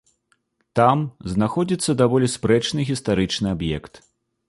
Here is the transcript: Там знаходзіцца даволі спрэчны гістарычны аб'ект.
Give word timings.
Там 0.79 1.03
знаходзіцца 1.35 1.97
даволі 2.01 2.33
спрэчны 2.39 2.89
гістарычны 2.91 3.47
аб'ект. 3.57 4.07